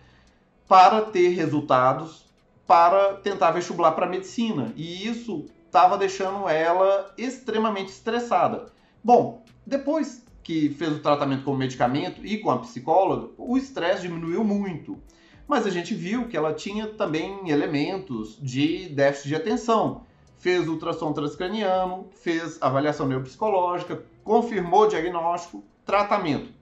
para 0.68 1.02
ter 1.02 1.30
resultados 1.30 2.30
para 2.70 3.14
tentar 3.14 3.50
vestibular 3.50 3.90
para 3.90 4.06
medicina. 4.06 4.72
E 4.76 5.04
isso 5.04 5.46
estava 5.66 5.98
deixando 5.98 6.48
ela 6.48 7.12
extremamente 7.18 7.88
estressada. 7.88 8.66
Bom, 9.02 9.42
depois 9.66 10.24
que 10.40 10.70
fez 10.70 10.92
o 10.92 11.00
tratamento 11.00 11.42
com 11.42 11.50
o 11.50 11.56
medicamento 11.56 12.24
e 12.24 12.38
com 12.38 12.48
a 12.48 12.60
psicóloga, 12.60 13.30
o 13.36 13.58
estresse 13.58 14.02
diminuiu 14.02 14.44
muito. 14.44 15.02
Mas 15.50 15.66
a 15.66 15.70
gente 15.70 15.96
viu 15.96 16.28
que 16.28 16.36
ela 16.36 16.54
tinha 16.54 16.86
também 16.86 17.50
elementos 17.50 18.38
de 18.40 18.88
déficit 18.90 19.30
de 19.30 19.34
atenção. 19.34 20.02
Fez 20.38 20.68
ultrassom 20.68 21.12
transcraniano, 21.12 22.08
fez 22.22 22.56
avaliação 22.62 23.04
neuropsicológica, 23.08 24.00
confirmou 24.22 24.82
o 24.82 24.86
diagnóstico, 24.86 25.64
tratamento. 25.84 26.52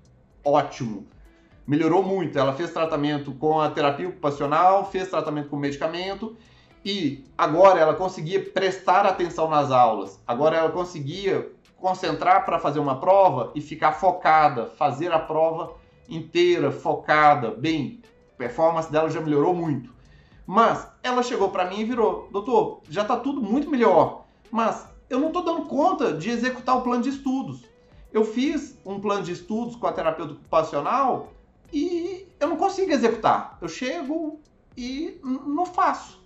Ótimo. 0.43 1.07
Melhorou 1.67 2.03
muito. 2.03 2.39
Ela 2.39 2.55
fez 2.55 2.71
tratamento 2.71 3.33
com 3.33 3.61
a 3.61 3.69
terapia 3.69 4.09
ocupacional, 4.09 4.91
fez 4.91 5.11
tratamento 5.11 5.51
com 5.51 5.57
medicamento 5.59 6.35
e 6.83 7.27
agora 7.37 7.79
ela 7.79 7.93
conseguia 7.93 8.43
prestar 8.43 9.05
atenção 9.05 9.51
nas 9.51 9.71
aulas. 9.71 10.19
Agora 10.27 10.57
ela 10.57 10.71
conseguia 10.71 11.53
concentrar 11.77 12.47
para 12.47 12.59
fazer 12.59 12.79
uma 12.79 12.99
prova 12.99 13.53
e 13.55 13.61
ficar 13.61 13.93
focada, 13.93 14.65
fazer 14.65 15.13
a 15.13 15.19
prova 15.19 15.75
inteira, 16.09 16.73
focada, 16.73 17.51
bem. 17.51 18.01
Performance 18.39 18.91
dela 18.91 19.11
já 19.11 19.21
melhorou 19.21 19.53
muito. 19.53 19.93
Mas 20.47 20.89
ela 21.03 21.23
chegou 21.23 21.51
para 21.51 21.69
mim 21.69 21.81
e 21.81 21.85
virou: 21.85 22.29
Doutor, 22.33 22.81
já 22.89 23.03
está 23.03 23.17
tudo 23.17 23.43
muito 23.43 23.69
melhor, 23.69 24.25
mas 24.51 24.87
eu 25.11 25.19
não 25.19 25.29
estou 25.29 25.45
dando 25.45 25.67
conta 25.67 26.15
de 26.15 26.31
executar 26.31 26.79
o 26.79 26.83
plano 26.83 27.03
de 27.03 27.11
estudos. 27.11 27.63
Eu 28.13 28.25
fiz 28.25 28.79
um 28.87 28.99
plano 28.99 29.23
de 29.23 29.33
estudos 29.33 29.77
com 29.77 29.87
a 29.87 29.93
terapeuta 29.93 30.33
ocupacional 30.33 31.33
e 31.73 32.27
eu 32.41 32.49
não 32.49 32.57
consigo 32.57 32.91
executar. 32.91 33.59
Eu 33.61 33.69
chego 33.69 34.41
e 34.77 35.21
não 35.23 35.67
faço. 35.67 36.19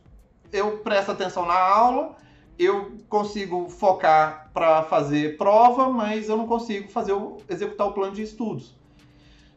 Eu 0.52 0.78
presto 0.78 1.11
atenção 1.11 1.47
na 1.47 1.59
aula, 1.59 2.14
eu 2.59 2.92
consigo 3.09 3.69
focar 3.69 4.50
para 4.52 4.83
fazer 4.85 5.37
prova, 5.37 5.90
mas 5.90 6.28
eu 6.28 6.37
não 6.37 6.47
consigo 6.47 6.88
fazer 6.90 7.12
o, 7.12 7.38
executar 7.49 7.88
o 7.88 7.92
plano 7.92 8.12
de 8.12 8.23
estudos. 8.23 8.76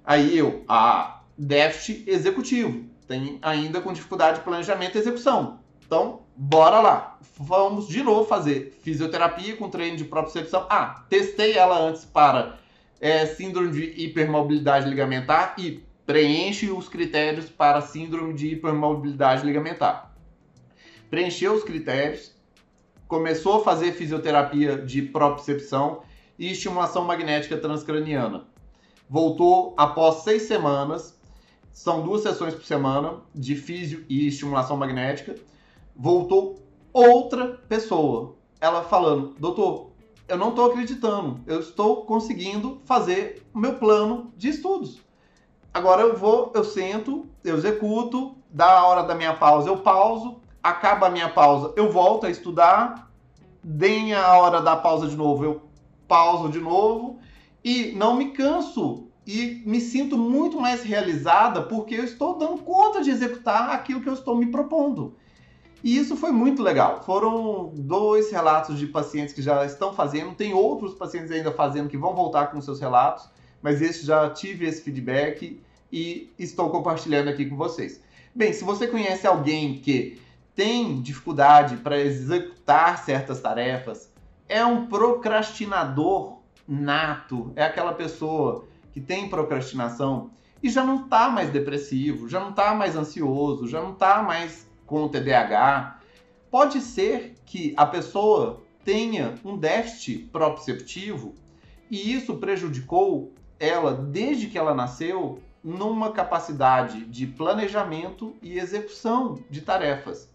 Aí 0.03 0.37
eu, 0.37 0.63
a 0.67 1.21
déficit 1.37 2.09
executivo, 2.09 2.85
tem 3.07 3.39
ainda 3.41 3.81
com 3.81 3.93
dificuldade 3.93 4.39
de 4.39 4.43
planejamento 4.43 4.95
e 4.95 4.99
execução. 4.99 5.59
Então, 5.85 6.21
bora 6.35 6.79
lá. 6.79 7.19
Vamos 7.37 7.87
de 7.87 8.01
novo 8.01 8.27
fazer 8.27 8.77
fisioterapia 8.81 9.55
com 9.55 9.69
treino 9.69 9.97
de 9.97 10.05
propriocepção. 10.05 10.65
Ah, 10.69 11.05
testei 11.09 11.57
ela 11.57 11.77
antes 11.77 12.05
para 12.05 12.57
é, 12.99 13.25
síndrome 13.25 13.71
de 13.71 14.03
hipermobilidade 14.03 14.89
ligamentar 14.89 15.55
e 15.57 15.83
preenche 16.05 16.69
os 16.69 16.87
critérios 16.87 17.49
para 17.49 17.81
síndrome 17.81 18.33
de 18.33 18.47
hipermobilidade 18.53 19.45
ligamentar. 19.45 20.15
Preencheu 21.09 21.53
os 21.53 21.63
critérios, 21.63 22.31
começou 23.07 23.61
a 23.61 23.63
fazer 23.63 23.93
fisioterapia 23.93 24.77
de 24.77 25.01
propriocepção 25.01 26.01
e 26.37 26.51
estimulação 26.51 27.05
magnética 27.05 27.57
transcraniana. 27.57 28.45
Voltou 29.09 29.73
após 29.77 30.23
seis 30.23 30.43
semanas, 30.43 31.14
são 31.75 32.03
duas 32.03 32.21
sessões 32.21 32.55
por 32.55 32.63
semana 32.63 33.17
de 33.35 33.53
físio 33.53 34.05
e 34.07 34.29
estimulação 34.29 34.77
magnética. 34.77 35.35
Voltou 35.93 36.55
outra 36.93 37.59
pessoa, 37.67 38.35
ela 38.61 38.81
falando: 38.81 39.35
Doutor, 39.37 39.91
eu 40.25 40.37
não 40.37 40.49
estou 40.49 40.71
acreditando, 40.71 41.41
eu 41.45 41.59
estou 41.59 42.05
conseguindo 42.05 42.79
fazer 42.85 43.45
o 43.53 43.59
meu 43.59 43.75
plano 43.75 44.31
de 44.37 44.47
estudos. 44.47 45.01
Agora 45.73 46.01
eu 46.01 46.15
vou, 46.15 46.53
eu 46.55 46.63
sento, 46.63 47.25
eu 47.43 47.57
executo, 47.57 48.37
da 48.49 48.85
hora 48.85 49.03
da 49.03 49.13
minha 49.13 49.33
pausa 49.33 49.67
eu 49.67 49.79
pauso, 49.79 50.37
acaba 50.63 51.07
a 51.07 51.11
minha 51.11 51.27
pausa, 51.27 51.73
eu 51.75 51.91
volto 51.91 52.25
a 52.25 52.29
estudar, 52.29 53.11
deem 53.61 54.13
a 54.13 54.37
hora 54.37 54.61
da 54.61 54.77
pausa 54.77 55.09
de 55.09 55.15
novo, 55.17 55.43
eu 55.43 55.61
pauso 56.07 56.47
de 56.47 56.61
novo 56.61 57.19
e 57.61 57.91
não 57.97 58.15
me 58.15 58.31
canso 58.31 59.04
e 59.25 59.63
me 59.65 59.81
sinto 59.81 60.17
muito 60.17 60.59
mais 60.59 60.83
realizada 60.83 61.63
porque 61.63 61.95
eu 61.95 62.03
estou 62.03 62.37
dando 62.37 62.59
conta 62.59 63.01
de 63.01 63.09
executar 63.09 63.71
aquilo 63.71 64.01
que 64.01 64.09
eu 64.09 64.13
estou 64.13 64.35
me 64.35 64.47
propondo. 64.47 65.15
E 65.83 65.97
isso 65.97 66.15
foi 66.15 66.31
muito 66.31 66.61
legal. 66.61 67.03
Foram 67.03 67.71
dois 67.75 68.31
relatos 68.31 68.77
de 68.77 68.87
pacientes 68.87 69.33
que 69.33 69.41
já 69.41 69.65
estão 69.65 69.93
fazendo, 69.93 70.33
tem 70.33 70.53
outros 70.53 70.93
pacientes 70.93 71.31
ainda 71.31 71.51
fazendo 71.51 71.89
que 71.89 71.97
vão 71.97 72.13
voltar 72.13 72.47
com 72.47 72.61
seus 72.61 72.79
relatos, 72.79 73.29
mas 73.61 73.81
esse 73.81 74.05
já 74.05 74.29
tive 74.29 74.65
esse 74.65 74.81
feedback 74.81 75.59
e 75.91 76.31
estou 76.37 76.69
compartilhando 76.69 77.29
aqui 77.29 77.45
com 77.45 77.55
vocês. 77.55 78.01
Bem, 78.33 78.51
se 78.51 78.63
você 78.63 78.87
conhece 78.87 79.25
alguém 79.25 79.79
que 79.79 80.19
tem 80.55 81.01
dificuldade 81.01 81.77
para 81.77 81.99
executar 81.99 83.03
certas 83.03 83.39
tarefas, 83.39 84.11
é 84.47 84.65
um 84.65 84.87
procrastinador 84.87 86.39
nato, 86.67 87.51
é 87.55 87.63
aquela 87.63 87.93
pessoa 87.93 88.65
que 88.95 89.01
tem 89.01 89.27
procrastinação 89.27 90.31
e 90.63 90.69
já 90.69 90.81
não 90.81 91.03
está 91.03 91.27
mais 91.27 91.49
depressivo, 91.49 92.29
já 92.29 92.39
não 92.39 92.51
está 92.51 92.73
mais 92.73 92.95
ansioso, 92.95 93.67
já 93.67 93.81
não 93.81 93.91
está 93.91 94.23
mais 94.23 94.71
com 94.85 95.09
TDAH. 95.09 95.99
Pode 96.49 96.79
ser 96.79 97.35
que 97.45 97.73
a 97.75 97.85
pessoa 97.85 98.63
tenha 98.85 99.35
um 99.43 99.57
déficit 99.57 100.29
proprioceptivo 100.31 101.35
e 101.91 102.13
isso 102.13 102.37
prejudicou 102.37 103.33
ela 103.59 103.93
desde 103.93 104.47
que 104.47 104.57
ela 104.57 104.73
nasceu 104.73 105.41
numa 105.61 106.13
capacidade 106.13 107.03
de 107.03 107.27
planejamento 107.27 108.33
e 108.41 108.57
execução 108.57 109.43
de 109.49 109.59
tarefas 109.59 110.29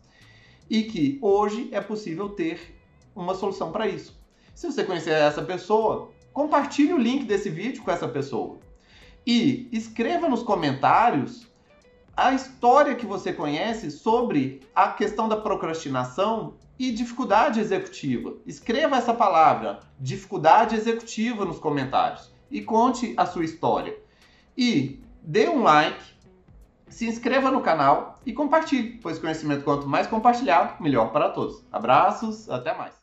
e 0.69 0.83
que 0.83 1.19
hoje 1.23 1.71
é 1.73 1.81
possível 1.81 2.29
ter 2.29 2.77
uma 3.17 3.35
solução 3.35 3.73
para 3.73 3.89
isso. 3.89 4.21
Se 4.55 4.71
você 4.71 4.85
conhecer 4.85 5.13
essa 5.13 5.41
pessoa, 5.41 6.11
compartilhe 6.33 6.93
o 6.93 6.99
link 6.99 7.25
desse 7.25 7.51
vídeo 7.51 7.83
com 7.83 7.91
essa 7.91 8.09
pessoa 8.09 8.59
e 9.27 9.69
escreva 9.73 10.29
nos 10.29 10.43
comentários 10.43 11.49
a 12.17 12.33
história 12.33 12.95
que 12.95 13.07
você 13.07 13.33
conhece 13.33 13.91
sobre 13.91 14.61
a 14.75 14.89
questão 14.89 15.29
da 15.29 15.37
procrastinação 15.37 16.55
e 16.79 16.91
dificuldade 16.91 17.61
executiva. 17.61 18.35
Escreva 18.47 18.97
essa 18.97 19.15
palavra, 19.15 19.81
dificuldade 19.99 20.75
executiva, 20.75 21.45
nos 21.45 21.59
comentários 21.59 22.33
e 22.51 22.61
conte 22.61 23.15
a 23.17 23.27
sua 23.27 23.45
história. 23.45 23.97
E 24.57 25.01
dê 25.23 25.49
um 25.49 25.63
like, 25.63 26.03
se 26.89 27.07
inscreva 27.07 27.51
no 27.51 27.61
canal 27.61 28.19
e 28.27 28.33
compartilhe, 28.33 28.99
pois 29.03 29.19
conhecimento 29.19 29.65
quanto 29.65 29.87
mais 29.87 30.07
compartilhado, 30.07 30.83
melhor 30.83 31.13
para 31.13 31.31
todos. 31.31 31.65
Abraços, 31.71 32.51
até 32.51 32.77
mais. 32.77 33.00